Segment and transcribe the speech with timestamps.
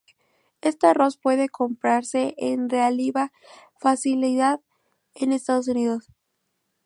[0.61, 3.31] Este arroz puede comprase con relativa
[3.79, 4.59] facilidad
[5.13, 6.09] en Estados Unidos.